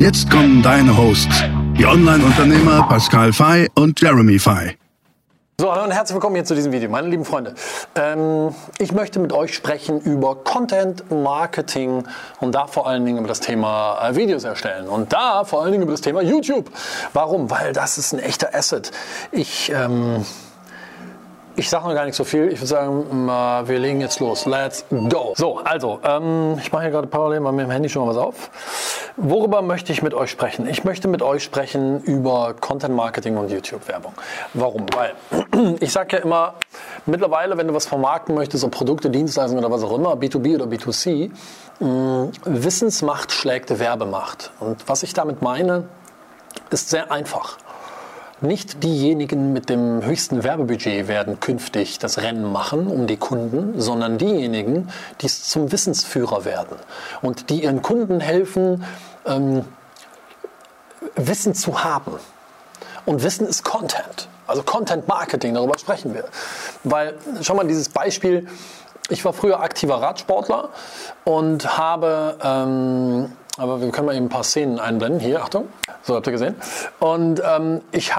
[0.00, 1.44] Jetzt kommen deine Hosts,
[1.76, 4.78] die Online-Unternehmer Pascal Fay und Jeremy Fay.
[5.60, 7.54] So, hallo und herzlich willkommen hier zu diesem Video, meine lieben Freunde.
[7.94, 12.04] Ähm, ich möchte mit euch sprechen über Content Marketing
[12.40, 15.72] und da vor allen Dingen über das Thema äh, Videos erstellen und da vor allen
[15.72, 16.70] Dingen über das Thema YouTube.
[17.12, 17.50] Warum?
[17.50, 18.92] Weil das ist ein echter Asset.
[19.32, 20.24] Ich ähm,
[21.60, 22.48] ich sage noch gar nicht so viel.
[22.48, 23.26] Ich würde sagen,
[23.68, 24.46] wir legen jetzt los.
[24.46, 25.34] Let's go.
[25.36, 28.16] So, also, ähm, ich mache hier gerade parallel mal mit dem Handy schon mal was
[28.16, 28.50] auf.
[29.18, 30.66] Worüber möchte ich mit euch sprechen?
[30.66, 34.14] Ich möchte mit euch sprechen über Content Marketing und YouTube-Werbung.
[34.54, 34.86] Warum?
[34.94, 35.12] Weil
[35.80, 36.54] ich sage ja immer,
[37.04, 40.64] mittlerweile, wenn du was vermarkten möchtest, ob Produkte, Dienstleistungen oder was auch immer, B2B oder
[40.64, 41.30] B2C,
[41.80, 44.50] mh, Wissensmacht schlägt Werbemacht.
[44.60, 45.88] Und was ich damit meine,
[46.70, 47.58] ist sehr einfach.
[48.42, 54.16] Nicht diejenigen mit dem höchsten Werbebudget werden künftig das Rennen machen um die Kunden, sondern
[54.16, 54.88] diejenigen,
[55.20, 56.78] die zum Wissensführer werden
[57.20, 58.84] und die ihren Kunden helfen,
[59.26, 59.66] ähm,
[61.16, 62.12] Wissen zu haben.
[63.04, 64.28] Und Wissen ist Content.
[64.46, 66.24] Also Content Marketing, darüber sprechen wir.
[66.82, 68.48] Weil, schau mal, dieses Beispiel,
[69.10, 70.70] ich war früher aktiver Radsportler
[71.24, 75.20] und habe ähm, aber wir können mal eben ein paar Szenen einblenden.
[75.20, 75.68] Hier, Achtung.
[76.02, 76.56] So, habt ihr gesehen?
[76.98, 78.12] Und ähm, ich,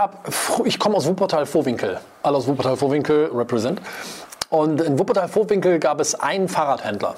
[0.65, 1.99] ich komme aus Wuppertal-Vorwinkel.
[2.21, 3.81] Alle aus Wuppertal-Vorwinkel represent.
[4.49, 7.15] Und in Wuppertal-Vorwinkel gab es einen Fahrradhändler.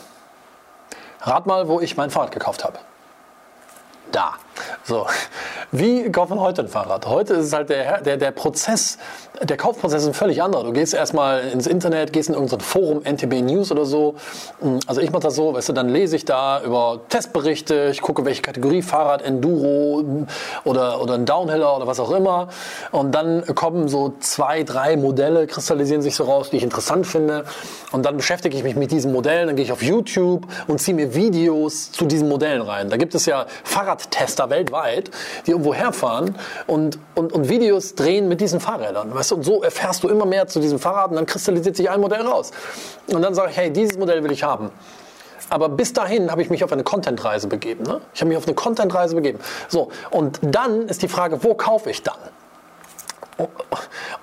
[1.22, 2.80] Rat mal, wo ich mein Fahrrad gekauft habe.
[4.12, 4.34] Da.
[4.84, 5.06] So,
[5.72, 7.08] wie kauft man heute ein Fahrrad?
[7.08, 8.98] Heute ist es halt der, der, der Prozess,
[9.42, 10.64] der Kaufprozess ist ein völlig anderer.
[10.64, 14.16] Du gehst erstmal ins Internet, gehst in irgendein Forum, NTB News oder so.
[14.86, 18.26] Also ich mache das so, weißt du, dann lese ich da über Testberichte, ich gucke,
[18.26, 20.28] welche Kategorie Fahrrad, Enduro
[20.64, 22.50] oder, oder ein Downhiller oder was auch immer.
[22.92, 27.46] Und dann kommen so zwei, drei Modelle, kristallisieren sich so raus, die ich interessant finde.
[27.92, 30.96] Und dann beschäftige ich mich mit diesen Modellen, dann gehe ich auf YouTube und ziehe
[30.96, 32.90] mir Videos zu diesen Modellen rein.
[32.90, 35.12] Da gibt es ja Fahrradtester weltweit,
[35.46, 36.36] die irgendwo herfahren
[36.68, 39.14] und, und, und Videos drehen mit diesen Fahrrädern.
[39.14, 39.36] Weißt du?
[39.36, 42.22] Und so erfährst du immer mehr zu diesem Fahrrad und dann kristallisiert sich ein Modell
[42.22, 42.52] raus.
[43.12, 44.72] Und dann sage ich, hey, dieses Modell will ich haben.
[45.50, 47.84] Aber bis dahin habe ich mich auf eine Content-Reise begeben.
[47.84, 48.02] Ne?
[48.14, 49.40] Ich habe mich auf eine Content-Reise begeben.
[49.68, 52.18] So, und dann ist die Frage, wo kaufe ich dann?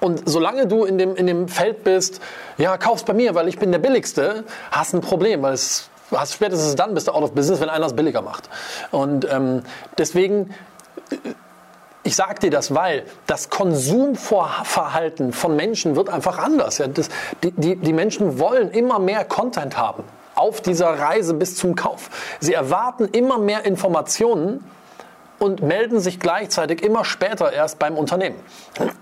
[0.00, 2.20] Und solange du in dem, in dem Feld bist,
[2.58, 6.34] ja, kaufst bei mir, weil ich bin der Billigste, hast ein Problem, weil es hast
[6.34, 8.48] spätestens dann bist du out of business, wenn einer es billiger macht.
[8.90, 9.62] Und ähm,
[9.98, 10.54] deswegen
[12.02, 16.78] ich sage dir das, weil das Konsumverhalten von Menschen wird einfach anders.
[16.78, 17.08] Ja, das,
[17.42, 20.04] die, die, die Menschen wollen immer mehr Content haben
[20.34, 22.08] auf dieser Reise bis zum Kauf.
[22.40, 24.64] Sie erwarten immer mehr Informationen
[25.38, 28.36] und melden sich gleichzeitig immer später erst beim Unternehmen.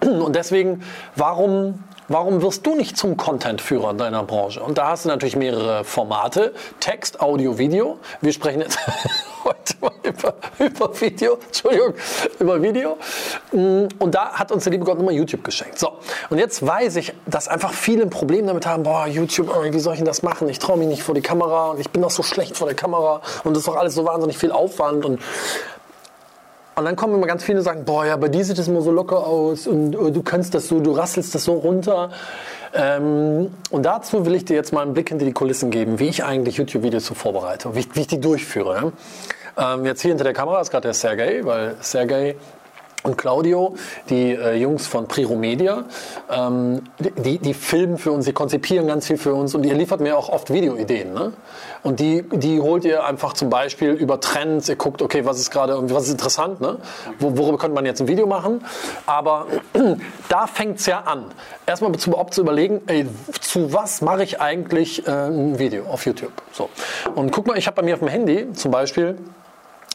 [0.00, 0.82] Und deswegen,
[1.14, 4.62] warum Warum wirst du nicht zum Content-Führer deiner Branche?
[4.62, 6.54] Und da hast du natürlich mehrere Formate.
[6.80, 7.98] Text, Audio, Video.
[8.22, 8.78] Wir sprechen jetzt
[9.44, 11.34] heute mal über, über Video.
[11.34, 11.92] Entschuldigung,
[12.38, 12.96] über Video.
[13.52, 15.78] Mm, und da hat uns der liebe Gott nochmal YouTube geschenkt.
[15.78, 15.98] So.
[16.30, 19.92] Und jetzt weiß ich, dass einfach viele ein Problem damit haben, boah, YouTube, wie soll
[19.92, 20.48] ich denn das machen?
[20.48, 22.76] Ich traue mich nicht vor die Kamera und ich bin doch so schlecht vor der
[22.76, 25.20] Kamera und das ist doch alles so wahnsinnig viel Aufwand und
[26.78, 28.82] und dann kommen immer ganz viele und sagen, boah, ja, bei dir sieht das immer
[28.82, 32.10] so locker aus und uh, du kannst das so, du rasselst das so runter.
[32.72, 36.08] Ähm, und dazu will ich dir jetzt mal einen Blick hinter die Kulissen geben, wie
[36.08, 38.92] ich eigentlich YouTube-Videos so vorbereite, wie, wie ich die durchführe.
[39.56, 42.36] Ähm, jetzt hier hinter der Kamera ist gerade der Sergey, weil Sergey
[43.08, 43.74] und Claudio,
[44.08, 45.84] die äh, Jungs von Priro Media,
[46.30, 50.00] ähm, die, die filmen für uns, die konzipieren ganz viel für uns und ihr liefert
[50.00, 51.12] mir auch oft Videoideen.
[51.12, 51.32] Ne?
[51.82, 55.50] Und die, die holt ihr einfach zum Beispiel über Trends, ihr guckt, okay, was ist
[55.50, 56.78] gerade, was ist interessant, ne?
[57.18, 58.64] worüber könnte man jetzt ein Video machen.
[59.06, 59.46] Aber
[60.28, 61.24] da fängt es ja an.
[61.66, 63.06] Erstmal zu, zu überlegen, ey,
[63.40, 66.32] zu was mache ich eigentlich äh, ein Video auf YouTube.
[66.52, 66.68] So.
[67.14, 69.16] Und guck mal, ich habe bei mir auf dem Handy zum Beispiel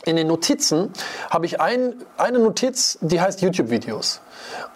[0.06, 0.92] in den Notizen
[1.30, 4.22] habe ich ein, eine Notiz, die heißt YouTube-Videos.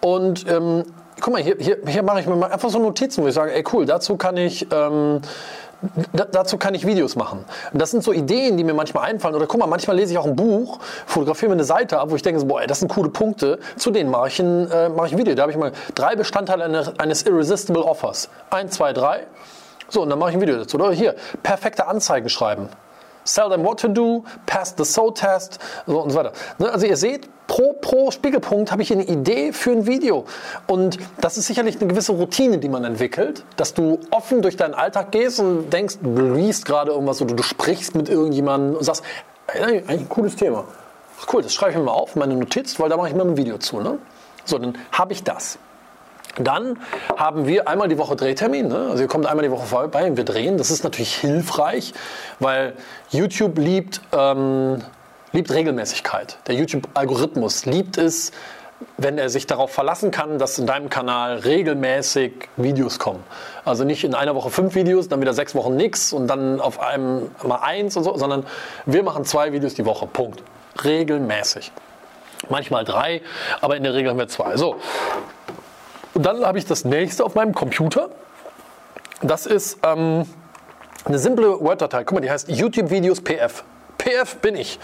[0.01, 0.83] Und ähm,
[1.19, 3.53] guck mal, hier, hier, hier mache ich mir mal einfach so Notizen, wo ich sage,
[3.53, 4.67] ey cool, dazu kann ich...
[4.71, 5.21] Ähm,
[6.31, 7.45] dazu kann ich Videos machen.
[7.71, 9.35] Das sind so Ideen, die mir manchmal einfallen.
[9.35, 12.15] Oder guck mal, manchmal lese ich auch ein Buch, fotografiere mir eine Seite ab, wo
[12.15, 13.59] ich denke, boah, ey, das sind coole Punkte.
[13.75, 15.35] Zu denen mache ich ein, äh, mache ich ein Video.
[15.35, 18.29] Da habe ich mal drei Bestandteile eines, eines Irresistible Offers.
[18.49, 19.27] Eins, zwei, drei.
[19.87, 20.77] So, und dann mache ich ein Video dazu.
[20.77, 22.69] Oder hier, perfekte Anzeigen schreiben.
[23.27, 26.31] Sell them what to do, pass the so test so und so weiter.
[26.59, 30.23] Ne, also ihr seht, pro, pro Spiegelpunkt habe ich eine Idee für ein Video.
[30.65, 34.73] Und das ist sicherlich eine gewisse Routine, die man entwickelt, dass du offen durch deinen
[34.73, 39.03] Alltag gehst und denkst, du liest gerade irgendwas oder du sprichst mit irgendjemandem und sagst,
[39.47, 40.63] eigentlich ein cooles Thema.
[41.31, 43.35] Cool, das schreibe ich mir mal auf, meine Notiz, weil da mache ich mir ein
[43.35, 43.81] Video zu.
[43.81, 43.97] Ne?
[44.45, 45.59] So, dann habe ich das.
[46.35, 46.79] Dann
[47.15, 48.67] haben wir einmal die Woche Drehtermin.
[48.67, 48.87] Ne?
[48.91, 50.57] Also ihr kommt einmal die Woche vorbei und wir drehen.
[50.57, 51.93] Das ist natürlich hilfreich,
[52.39, 52.73] weil
[53.09, 54.83] YouTube liebt, ähm,
[55.31, 56.37] liebt Regelmäßigkeit.
[56.47, 58.31] Der YouTube-Algorithmus liebt es,
[58.97, 63.23] wenn er sich darauf verlassen kann, dass in deinem Kanal regelmäßig Videos kommen.
[63.65, 66.79] Also nicht in einer Woche fünf Videos, dann wieder sechs Wochen nichts und dann auf
[66.79, 68.45] einem mal eins und so, sondern
[68.85, 70.05] wir machen zwei Videos die Woche.
[70.05, 70.43] Punkt.
[70.83, 71.71] Regelmäßig.
[72.49, 73.21] Manchmal drei,
[73.61, 74.57] aber in der Regel haben wir zwei.
[74.57, 74.75] So,
[76.17, 78.09] und dann habe ich das nächste auf meinem Computer.
[79.21, 80.25] Das ist ähm,
[81.05, 82.05] eine simple Word-Datei.
[82.05, 83.63] Guck mal, die heißt YouTube-Videos PF.
[83.99, 84.79] PF bin ich.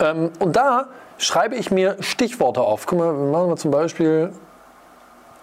[0.00, 0.86] Ähm, und da
[1.18, 2.86] schreibe ich mir Stichworte auf.
[2.86, 4.32] Guck mal, machen wir zum Beispiel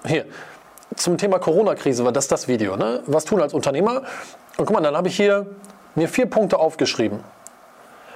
[0.03, 0.25] hier
[0.95, 2.75] zum Thema Corona-Krise war das das Video.
[2.75, 3.03] Ne?
[3.05, 4.01] Was tun als Unternehmer?
[4.57, 5.45] Und guck mal, dann habe ich hier
[5.93, 7.19] mir vier Punkte aufgeschrieben.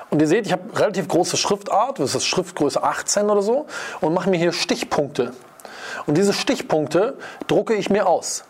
[0.09, 3.67] Und ihr seht, ich habe relativ große Schriftart, das ist Schriftgröße 18 oder so,
[4.01, 5.33] und mache mir hier Stichpunkte.
[6.05, 7.17] Und diese Stichpunkte
[7.47, 8.45] drucke ich mir aus.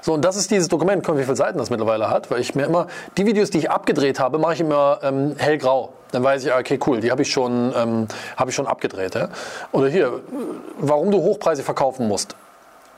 [0.00, 1.04] So, und das ist dieses Dokument.
[1.04, 2.86] Guck mal, wie viele Seiten das mittlerweile hat, weil ich mir immer,
[3.16, 5.92] die Videos, die ich abgedreht habe, mache ich immer ähm, hellgrau.
[6.12, 9.14] Dann weiß ich, okay, cool, die habe ich schon, ähm, habe ich schon abgedreht.
[9.14, 9.28] Ja?
[9.72, 10.20] Oder hier,
[10.78, 12.36] warum du hochpreisig verkaufen musst.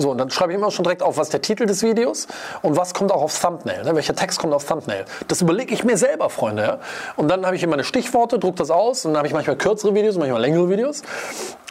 [0.01, 2.27] So, und dann schreibe ich immer schon direkt auf, was der Titel des Videos
[2.63, 3.85] und was kommt auch aufs Thumbnail.
[3.85, 3.95] Ne?
[3.95, 5.05] Welcher Text kommt aufs Thumbnail.
[5.29, 6.63] Das überlege ich mir selber, Freunde.
[6.63, 6.79] Ja?
[7.17, 9.57] Und dann habe ich immer meine Stichworte, druck das aus und dann habe ich manchmal
[9.57, 11.03] kürzere Videos, manchmal längere Videos.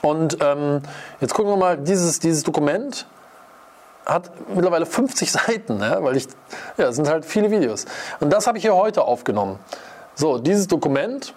[0.03, 0.83] Und ähm,
[1.19, 3.07] jetzt gucken wir mal, dieses, dieses Dokument
[4.05, 5.97] hat mittlerweile 50 Seiten, ne?
[6.01, 6.27] weil ich,
[6.77, 7.85] ja, das sind halt viele Videos.
[8.19, 9.57] Und das habe ich hier heute aufgenommen.
[10.13, 11.33] So, dieses Dokument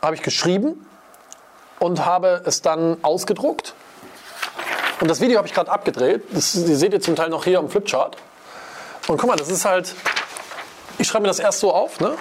[0.00, 0.86] habe ich geschrieben
[1.80, 3.74] und habe es dann ausgedruckt
[5.02, 6.22] und das Video habe ich gerade abgedreht.
[6.30, 8.16] Das, die seht ihr zum Teil noch hier am Flipchart.
[9.08, 9.96] Und guck mal, das ist halt,
[10.98, 12.14] ich schreibe mir das erst so auf, ne?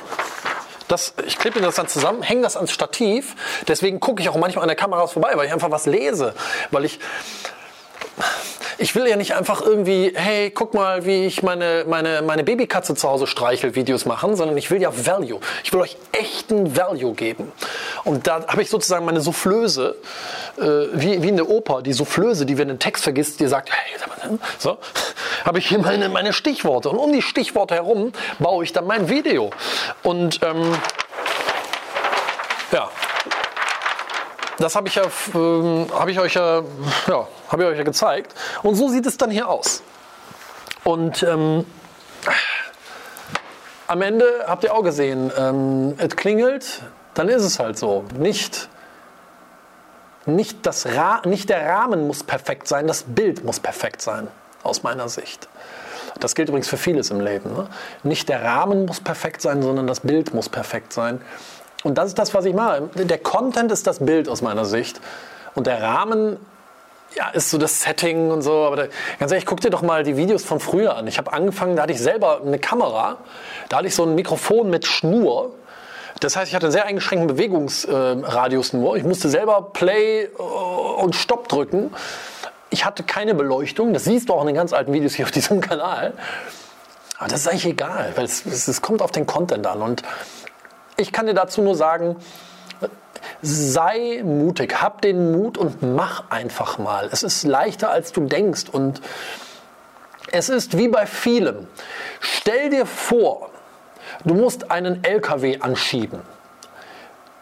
[0.88, 3.36] Das, ich klebe mir das dann zusammen, hänge das ans Stativ.
[3.68, 6.34] Deswegen gucke ich auch manchmal an der Kamera vorbei, weil ich einfach was lese.
[6.72, 7.00] Weil ich,
[8.80, 12.96] ich will ja nicht einfach irgendwie, hey, guck mal, wie ich meine, meine, meine Babykatze
[12.96, 15.40] zu Hause streichel, Videos machen, sondern ich will ja Value.
[15.64, 17.52] Ich will euch echten Value geben.
[18.04, 19.96] Und da habe ich sozusagen meine Soufflöse,
[20.58, 20.64] äh,
[20.94, 23.70] wie, wie in der Oper, die Soufflöse, die, wenn du den Text vergisst, dir sagt,
[23.72, 24.78] hey, so,
[25.46, 26.90] habe ich hier meine, meine Stichworte.
[26.90, 29.52] Und um die Stichworte herum baue ich dann mein Video.
[30.04, 30.74] Und ähm,
[32.72, 32.90] ja,
[34.58, 36.62] das habe ich, ja, hab ich euch ja,
[37.08, 38.34] ja, hab ich euch ja gezeigt.
[38.64, 39.84] Und so sieht es dann hier aus.
[40.84, 41.66] Und ähm,
[43.88, 46.82] am Ende habt ihr auch gesehen, ähm, es klingelt,
[47.14, 48.06] dann ist es halt so.
[48.18, 48.70] Nicht,
[50.26, 54.28] nicht, das Ra nicht der Rahmen muss perfekt sein, das Bild muss perfekt sein,
[54.64, 55.48] aus meiner Sicht.
[56.20, 57.54] Das gilt übrigens für vieles im Leben.
[57.54, 57.68] Ne?
[58.04, 61.22] Nicht der Rahmen muss perfekt sein, sondern das Bild muss perfekt sein.
[61.84, 62.90] Und das ist das, was ich mache.
[62.96, 65.02] Der Content ist das Bild aus meiner Sicht.
[65.56, 66.38] Und der Rahmen
[67.16, 68.66] ja, ist so das Setting und so.
[68.66, 68.84] Aber da,
[69.20, 71.08] ganz ehrlich, guck dir doch mal die Videos von früher an.
[71.08, 73.18] Ich habe angefangen, da hatte ich selber eine Kamera,
[73.70, 75.54] da hatte ich so ein Mikrofon mit Schnur.
[76.22, 78.96] Das heißt, ich hatte einen sehr eingeschränkten Bewegungsradius nur.
[78.96, 81.94] Ich musste selber Play äh, und Stopp drücken.
[82.70, 83.92] Ich hatte keine Beleuchtung.
[83.92, 86.14] Das siehst du auch in den ganz alten Videos hier auf diesem Kanal.
[87.18, 89.82] Aber das ist eigentlich egal, weil es, es, es kommt auf den Content an.
[89.82, 90.04] Und
[90.96, 92.16] ich kann dir dazu nur sagen,
[93.42, 97.10] sei mutig, hab den Mut und mach einfach mal.
[97.12, 99.02] Es ist leichter, als du denkst und
[100.32, 101.68] es ist wie bei vielem.
[102.20, 103.51] Stell dir vor,
[104.24, 106.22] du musst einen LKW anschieben.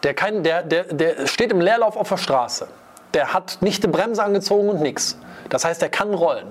[0.04, 2.68] Der, kein, der, der, der steht im Leerlauf auf der Straße.
[3.14, 5.18] Der hat nicht die Bremse angezogen und nichts.
[5.50, 6.48] Das heißt, er kann rollen.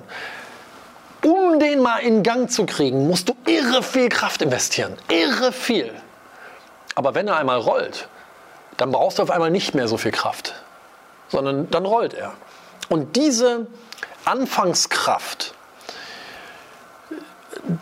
[1.25, 4.97] Um den mal in Gang zu kriegen, musst du irre viel Kraft investieren.
[5.09, 5.93] Irre viel.
[6.95, 8.09] Aber wenn er einmal rollt,
[8.77, 10.55] dann brauchst du auf einmal nicht mehr so viel Kraft,
[11.29, 12.33] sondern dann rollt er.
[12.89, 13.67] Und diese
[14.25, 15.55] Anfangskraft,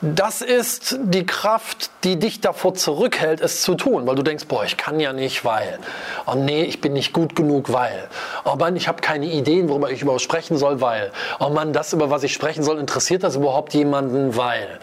[0.00, 4.64] das ist die Kraft, die dich davor zurückhält, es zu tun, weil du denkst, boah,
[4.64, 5.78] ich kann ja nicht, weil,
[6.26, 8.08] oh nee, ich bin nicht gut genug, weil,
[8.44, 11.92] oh Mann, ich habe keine Ideen, worüber ich überhaupt sprechen soll, weil, oh Mann, das,
[11.92, 14.80] über was ich sprechen soll, interessiert das überhaupt jemanden, weil.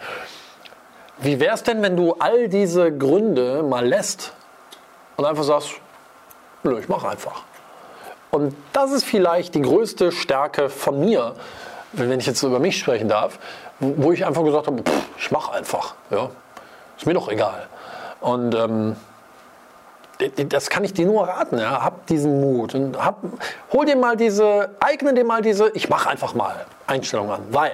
[1.18, 4.32] Wie wäre es denn, wenn du all diese Gründe mal lässt
[5.16, 5.72] und einfach sagst,
[6.62, 7.42] nö, ich mache einfach.
[8.30, 11.34] Und das ist vielleicht die größte Stärke von mir,
[11.92, 13.38] wenn ich jetzt über mich sprechen darf,
[13.96, 15.94] wo ich einfach gesagt habe, pff, ich mache einfach.
[16.10, 16.30] Ja.
[16.96, 17.66] Ist mir doch egal.
[18.20, 18.96] Und ähm,
[20.48, 21.58] das kann ich dir nur raten.
[21.58, 21.82] Ja.
[21.82, 23.18] Hab diesen Mut und hab,
[23.72, 27.72] hol dir mal diese, eigne dir mal diese, ich mache einfach mal Einstellung an, weil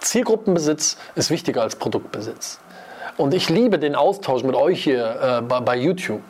[0.00, 2.58] Zielgruppenbesitz ist wichtiger als Produktbesitz.
[3.16, 6.22] Und ich liebe den Austausch mit euch hier äh, bei, bei, YouTube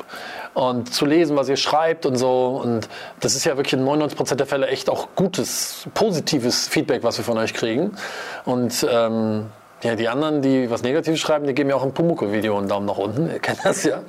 [0.54, 2.60] und zu lesen, was ihr schreibt und so.
[2.62, 2.88] Und
[3.20, 7.24] das ist ja wirklich in 99% der Fälle echt auch gutes, positives Feedback, was wir
[7.24, 7.92] von euch kriegen.
[8.44, 9.46] Und ähm,
[9.82, 12.86] ja, die anderen, die was Negatives schreiben, die geben ja auch im Pumuko-Video einen Daumen
[12.86, 13.30] nach unten.
[13.32, 14.00] Ihr kennt das ja.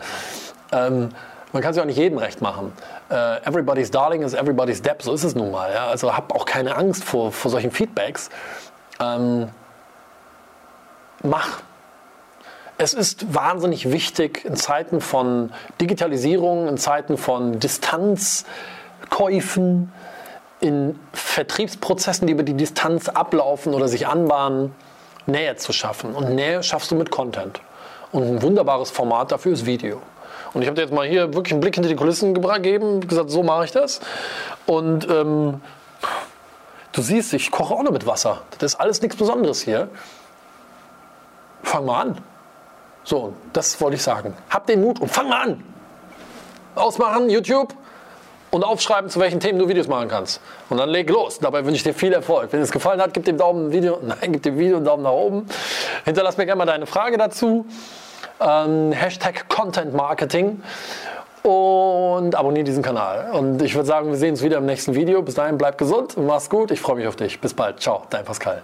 [0.72, 1.10] Ähm,
[1.52, 2.74] man kann es ja auch nicht jedem recht machen.
[3.12, 5.72] Uh, everybody's Darling is everybody's Depp, so ist es nun mal.
[5.72, 5.88] Ja?
[5.88, 8.30] Also hab auch keine Angst vor, vor solchen Feedbacks.
[9.00, 9.50] Ähm,
[11.22, 11.62] mach.
[12.84, 19.94] Es ist wahnsinnig wichtig in Zeiten von Digitalisierung, in Zeiten von Distanzkäufen,
[20.60, 24.76] in Vertriebsprozessen, die über die Distanz ablaufen oder sich anbahnen,
[25.28, 26.14] Nähe zu schaffen.
[26.14, 27.62] Und Nähe schaffst du mit Content.
[28.12, 30.02] Und ein wunderbares Format dafür ist Video.
[30.54, 33.30] Und ich habe dir jetzt mal hier wirklich einen Blick hinter die Kulissen gegeben, gesagt,
[33.30, 34.02] so mache ich das.
[34.66, 35.62] Und ähm,
[36.92, 38.42] du siehst, ich koche auch nur mit Wasser.
[38.60, 39.88] Das ist alles nichts Besonderes hier.
[41.64, 42.33] Fang mal an.
[43.04, 44.36] So, das wollte ich sagen.
[44.50, 45.64] Hab den Mut und fang mal an.
[46.76, 47.74] Ausmachen, YouTube
[48.54, 50.40] und aufschreiben, zu welchen Themen du Videos machen kannst.
[50.70, 51.40] Und dann leg los.
[51.40, 52.54] Dabei wünsche ich dir viel Erfolg.
[52.54, 55.12] Wenn es gefallen hat, gib dem Daumen Video, nein, gib dem Video einen Daumen nach
[55.12, 55.48] oben.
[56.06, 57.66] Hinterlass mir gerne mal deine Frage dazu.
[58.40, 60.62] Ähm, Hashtag Content Marketing
[61.44, 63.32] und abonniere diesen Kanal.
[63.32, 65.22] Und ich würde sagen, wir sehen uns wieder im nächsten Video.
[65.22, 66.72] Bis dahin, bleib gesund, mach's gut.
[66.72, 67.40] Ich freue mich auf dich.
[67.42, 67.82] Bis bald.
[67.82, 68.64] Ciao, dein Pascal.